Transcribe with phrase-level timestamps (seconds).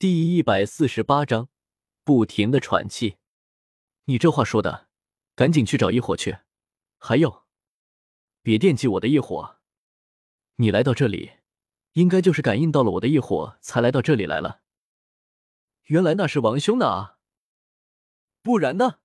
[0.00, 1.50] 第一百四十八章，
[2.04, 3.18] 不停的喘气。
[4.04, 4.88] 你这话说的，
[5.34, 6.38] 赶紧去找异火去。
[6.96, 7.44] 还有，
[8.40, 9.58] 别惦记我的异火。
[10.56, 11.32] 你来到这里，
[11.92, 14.62] 应该就是感应到了我的异火，才来到这里来了。
[15.82, 17.18] 原来那是王兄呢啊！
[18.40, 19.00] 不然呢？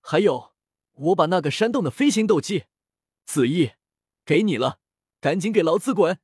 [0.00, 0.56] 还有，
[0.90, 2.64] 我把那个山洞的飞行斗技，
[3.24, 3.74] 子翼，
[4.24, 4.80] 给你了，
[5.20, 6.18] 赶紧给老子滚！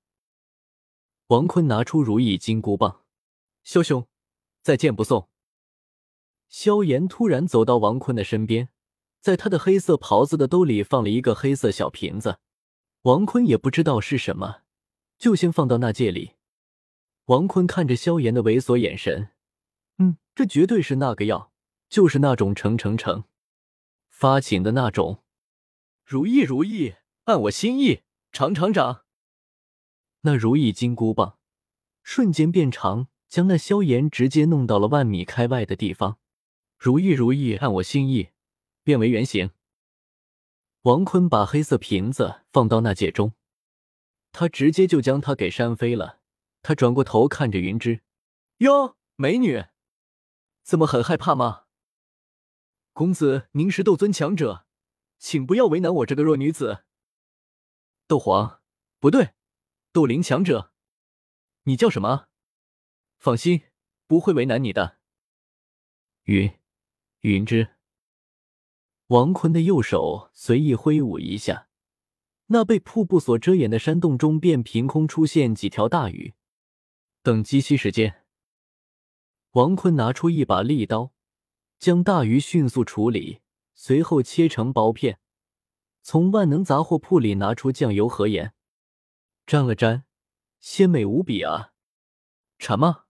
[1.28, 3.05] 王坤拿出如意金箍棒。
[3.66, 4.06] 萧兄，
[4.62, 5.28] 再见不送。
[6.48, 8.68] 萧炎突然走到王坤的身边，
[9.20, 12.38] 在他的黑色袍子的兜里放了一个黑色小瓶子。
[13.02, 14.62] 王坤也不知道是什么，
[15.18, 16.36] 就先放到那戒里。
[17.24, 19.30] 王坤看着萧炎的猥琐眼神，
[19.98, 21.50] 嗯，这绝对是那个药，
[21.88, 23.24] 就是那种成成成
[24.08, 25.24] 发情的那种。
[26.04, 29.02] 如意如意，按我心意，长长长。
[30.20, 31.40] 那如意金箍棒
[32.04, 33.08] 瞬间变长。
[33.36, 36.18] 将那萧炎直接弄到了万米开外的地方，
[36.78, 38.30] 如意如意，按我心意
[38.82, 39.50] 变为原形。
[40.84, 43.34] 王坤把黑色瓶子放到那戒中，
[44.32, 46.20] 他直接就将它给扇飞了。
[46.62, 48.00] 他转过头看着云芝
[48.64, 49.66] ：“哟，美女，
[50.62, 51.64] 怎么很害怕吗？
[52.94, 54.64] 公子您是斗尊强者，
[55.18, 56.84] 请不要为难我这个弱女子。
[58.06, 58.62] 斗皇，
[58.98, 59.34] 不对，
[59.92, 60.72] 斗灵强者，
[61.64, 62.28] 你叫什么？”
[63.18, 63.62] 放心，
[64.06, 64.98] 不会为难你的。
[66.24, 66.52] 云，
[67.20, 67.76] 云之。
[69.08, 71.68] 王坤的右手随意挥舞一下，
[72.46, 76.34] 那被瀑布所遮掩的山洞中便凭空出现几条大鱼。
[77.22, 78.24] 等机息时间，
[79.52, 81.12] 王坤拿出一把利刀，
[81.78, 83.40] 将大鱼迅速处理，
[83.74, 85.20] 随后切成薄片，
[86.02, 88.54] 从万能杂货铺里拿出酱油和盐，
[89.46, 90.04] 沾了沾，
[90.60, 91.72] 鲜美无比啊！
[92.58, 93.05] 馋吗？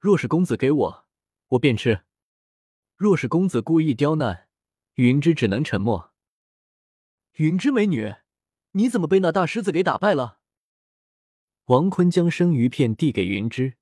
[0.00, 1.06] 若是公子给我，
[1.48, 2.04] 我便吃；
[2.96, 4.48] 若是公子故意刁难，
[4.94, 6.14] 云芝只能沉默。
[7.34, 8.14] 云芝美女，
[8.70, 10.38] 你怎么被那大狮子给打败了？
[11.66, 13.74] 王坤将生鱼片递给云芝，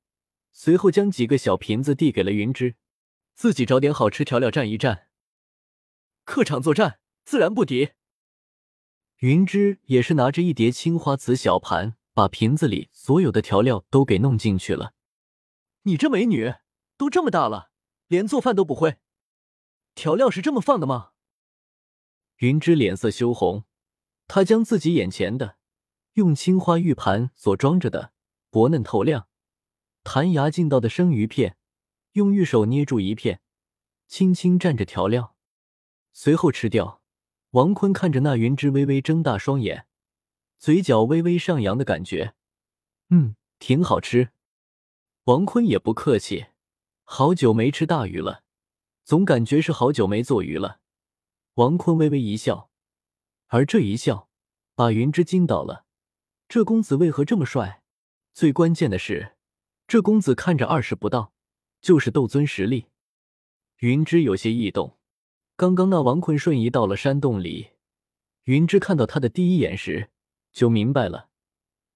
[0.51, 2.75] 随后将几个小瓶子递给了云芝，
[3.37, 5.05] 自己找点好吃调料蘸一蘸。
[6.25, 7.91] 客场作战，自然不敌。
[9.19, 14.95] 云芝也是拿着一叠青花瓷小盘，把瓶子里所有的调料都给弄进去了。
[15.89, 16.53] 你这美女
[16.99, 17.71] 都这么大了，
[18.09, 18.99] 连做饭都不会，
[19.95, 21.13] 调料是这么放的吗？
[22.37, 23.65] 云芝脸色羞红，
[24.27, 25.57] 她将自己眼前的
[26.13, 28.13] 用青花玉盘所装着的
[28.51, 29.29] 薄嫩透亮、
[30.05, 31.57] 弹牙劲道的生鱼片，
[32.13, 33.41] 用玉手捏住一片，
[34.07, 35.35] 轻轻蘸着调料，
[36.13, 37.01] 随后吃掉。
[37.53, 39.87] 王坤看着那云芝微微睁大双眼，
[40.59, 42.35] 嘴角微微上扬的感觉，
[43.09, 44.33] 嗯，挺好吃。
[45.29, 46.47] 王坤也不客气，
[47.05, 48.45] 好久没吃大鱼了，
[49.05, 50.81] 总感觉是好久没做鱼了。
[51.57, 52.71] 王坤微微一笑，
[53.49, 54.31] 而这一笑
[54.75, 55.85] 把云芝惊到了。
[56.49, 57.83] 这公子为何这么帅？
[58.33, 59.37] 最关键的是，
[59.87, 61.35] 这公子看着二十不到，
[61.83, 62.87] 就是斗尊实力。
[63.81, 64.97] 云芝有些异动。
[65.57, 67.73] 刚刚那王坤瞬移到了山洞里，
[68.45, 70.09] 云芝看到他的第一眼时
[70.55, 71.29] 就明白了，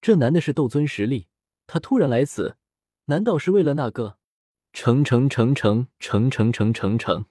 [0.03, 1.29] 这男的是斗尊实力。
[1.67, 2.59] 他突然来此。
[3.07, 4.19] 难道是为了那个？
[4.73, 7.27] 成成成成成成成成成，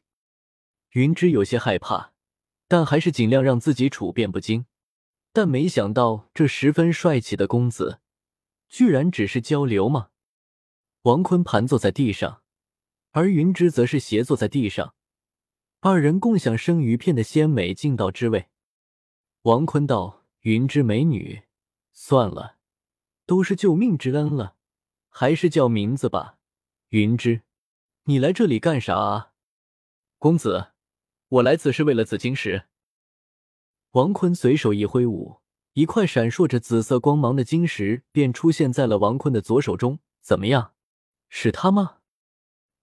[0.92, 2.14] 云芝有些害怕，
[2.68, 4.66] 但还是尽量让自己处变不惊。
[5.34, 8.00] 但没想到，这十分帅气的公子，
[8.70, 10.10] 居然只是交流吗？
[11.04, 12.44] 王坤盘坐在地上，
[13.10, 14.94] 而云芝则是斜坐在地上，
[15.80, 18.50] 二人共享生鱼片的鲜美劲道之味。
[19.44, 21.42] 王坤道：“云芝美女，
[21.92, 22.58] 算了，
[23.26, 24.58] 都是救命之恩了。”
[25.14, 26.38] 还是叫名字吧，
[26.88, 27.42] 云芝，
[28.06, 29.34] 你来这里干啥啊？
[30.18, 30.72] 公子，
[31.28, 32.68] 我来此是为了紫晶石。
[33.92, 35.42] 王坤随手一挥舞，
[35.74, 40.00] 一块闪烁着紫色光芒的晶石便出现在了王坤的左手中。
[40.22, 40.74] 怎么样，
[41.28, 41.98] 是他吗？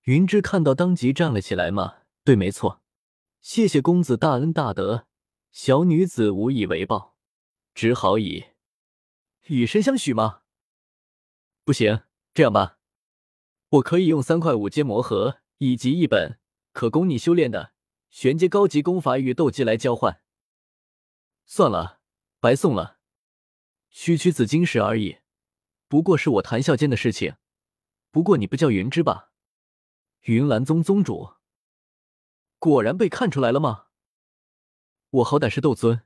[0.03, 1.71] 云芝看到，当即站了起来。
[1.71, 2.83] 嘛，对，没错。
[3.41, 5.07] 谢谢公子大恩大德，
[5.51, 7.17] 小女子无以为报，
[7.75, 8.47] 只好以
[9.47, 10.43] 以身相许吗？
[11.65, 12.03] 不行。
[12.39, 12.79] 这样吧，
[13.71, 16.39] 我可以用三块五阶魔核以及一本
[16.71, 17.73] 可供你修炼的
[18.11, 20.23] 玄阶高级功法与斗技来交换。
[21.47, 22.01] 算了，
[22.39, 23.01] 白送了，
[23.91, 25.19] 区区紫晶石而已，
[25.89, 27.35] 不过是我谈笑间的事情。
[28.13, 29.33] 不过你不叫云芝吧？
[30.21, 31.35] 云岚宗宗主，
[32.61, 33.87] 果然被看出来了吗？
[35.11, 36.03] 我好歹是斗尊，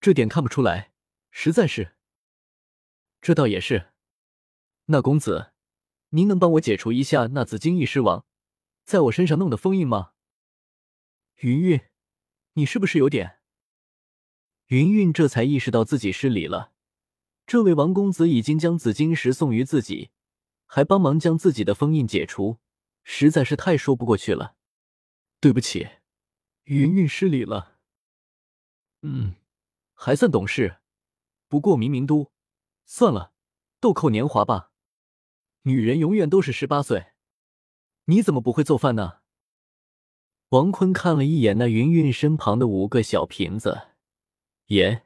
[0.00, 0.94] 这点看不出来，
[1.30, 1.94] 实在是。
[3.20, 3.92] 这倒也是，
[4.86, 5.52] 那公子。
[6.10, 8.24] 您能帮我解除一下那紫金翼狮王
[8.84, 10.12] 在我身上弄的封印吗？
[11.36, 11.80] 云云，
[12.54, 13.40] 你是不是有点……
[14.66, 16.72] 云云这才意识到自己失礼了。
[17.46, 20.10] 这位王公子已经将紫金石送于自己，
[20.66, 22.58] 还帮忙将自己的封印解除，
[23.02, 24.56] 实在是太说不过去了。
[25.40, 25.88] 对不起，
[26.64, 27.78] 云云失礼了。
[29.02, 29.36] 嗯，
[29.94, 30.80] 还算懂事，
[31.48, 32.30] 不过明明都
[32.84, 33.32] 算了，
[33.80, 34.67] 豆蔻年华吧。
[35.62, 37.12] 女人永远都是十八岁。
[38.04, 39.20] 你怎么不会做饭呢？
[40.48, 43.88] 王坤看了一眼那云云身旁的五个小瓶子，
[44.68, 45.04] 盐、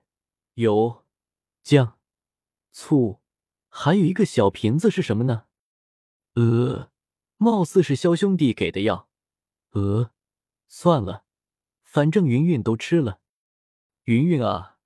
[0.55, 1.05] 油、
[1.65, 1.99] 酱、
[2.71, 3.21] 醋，
[3.69, 5.47] 还有一个小瓶子是什么呢？
[6.35, 6.93] 呃，
[7.39, 9.09] 貌似是肖兄弟给的药。
[9.73, 10.13] 呃，
[10.69, 11.25] 算了，
[11.83, 13.21] 反正云云都吃了。
[14.05, 14.79] 云云啊，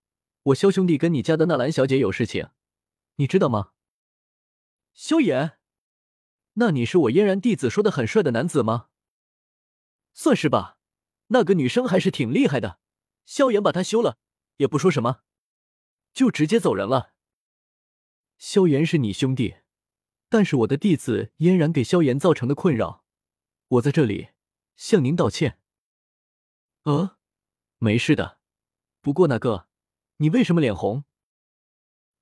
[0.45, 2.49] 我肖兄弟跟你家的纳兰小姐有事情，
[3.17, 3.73] 你知道吗？
[4.97, 5.59] 萧炎。
[6.55, 8.89] 那你是我嫣然弟子说的很帅的男子吗？
[10.15, 10.79] 算是吧，
[11.27, 12.81] 那个女生还是挺厉害的。
[13.27, 14.19] 萧炎把她休了，
[14.57, 15.21] 也不说什么，
[16.15, 17.13] 就直接走人了。
[18.39, 19.57] 萧炎是你兄弟，
[20.31, 23.05] 但是我的弟子嫣然给萧炎造成的困扰，
[23.69, 24.31] 我在这里
[24.77, 25.61] 向您道歉。
[26.85, 27.19] 呃，
[27.77, 28.41] 没事的。
[29.03, 29.69] 不过那个，
[30.17, 31.05] 你为什么脸红？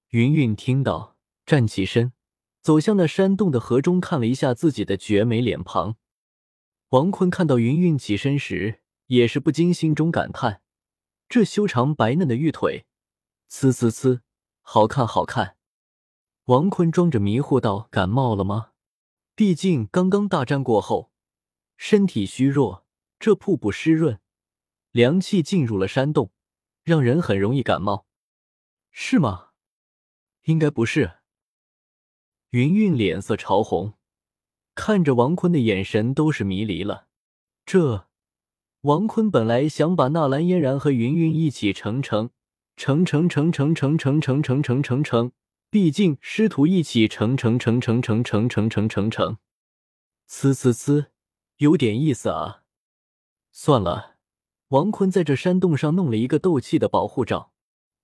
[0.09, 1.17] 云云听到，
[1.47, 2.13] 站起身。
[2.65, 5.97] 走向那山洞的河中，看了一下自己的绝美脸庞。
[6.89, 10.63] 王坤看到云云起身时，也是不禁心中感叹：
[11.29, 12.87] 这修长白嫩的玉腿，
[13.51, 14.23] 呲呲呲，
[14.63, 15.59] 好看好看。
[16.45, 18.71] 王坤装着迷糊道：“感冒了吗？
[19.35, 21.13] 毕竟刚刚大战过后，
[21.77, 22.87] 身体虚弱，
[23.19, 24.19] 这瀑布湿润，
[24.91, 26.33] 凉气进入了山洞，
[26.83, 28.07] 让人很容易感冒，
[28.91, 29.51] 是吗？
[30.45, 31.19] 应该不是。”
[32.55, 33.95] 云云脸色潮红，
[34.77, 37.09] 看着王坤的眼神都是迷离了。
[37.67, 38.07] 这
[38.83, 42.31] 王坤本来想把纳兰嫣然和云云一起成成
[42.77, 45.33] 成成成成成成成成成成成，
[45.69, 49.39] 毕竟师徒一起成成成成成成成成成成，
[50.31, 51.07] 呲呲呲，
[51.57, 52.63] 有点意思啊。
[53.51, 54.15] 算了，
[54.69, 57.51] 王坤在这山洞上弄了一个斗气的保护罩，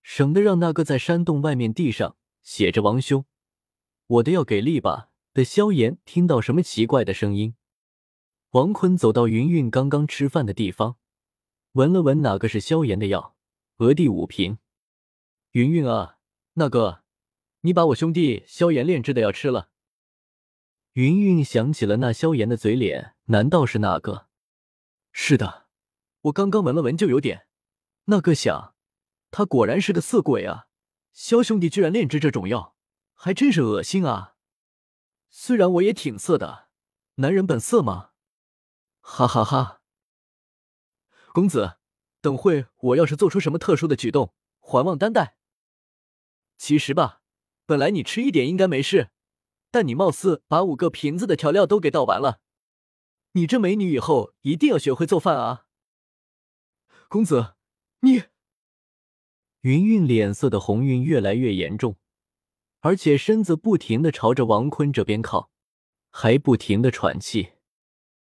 [0.03, 3.25] 省得让那个在山洞外面地上写着“王兄”。
[4.11, 5.11] 我的药给力吧！
[5.33, 7.55] 的萧炎听到什么奇怪的声音？
[8.51, 10.97] 王坤走到云云刚刚吃饭的地方，
[11.75, 13.37] 闻了闻哪个是萧炎的药，
[13.77, 14.59] 额第五瓶。
[15.53, 16.19] 云云啊，
[16.55, 17.05] 那个，
[17.61, 19.69] 你把我兄弟萧炎炼制的药吃了？
[20.95, 24.27] 云云想起了那萧炎的嘴脸，难道是那个？
[25.13, 25.69] 是的，
[26.23, 27.47] 我刚刚闻了闻就有点。
[28.06, 28.75] 那个想，
[29.31, 30.67] 他果然是个色鬼啊！
[31.13, 32.75] 萧兄弟居然炼制这种药。
[33.22, 34.34] 还真是恶心啊！
[35.28, 36.70] 虽然我也挺色的，
[37.17, 38.12] 男人本色嘛。
[39.02, 39.82] 哈哈哈！
[41.34, 41.76] 公子，
[42.22, 45.37] 等会我要是做出什么特殊的举动，还望担待。
[46.56, 47.20] 其实吧，
[47.67, 49.11] 本来你吃一点应该没事，
[49.70, 52.40] 但你貌似把五个瓶子的调料都给倒完了。
[53.32, 55.67] 你这美女以后一定要学会做饭啊！
[57.11, 57.55] 公子，
[58.00, 58.22] 你……
[59.61, 62.00] 云云脸色的红晕越来越严重。
[62.81, 65.50] 而且身子不停的朝着王坤这边靠，
[66.11, 67.50] 还不停的喘气。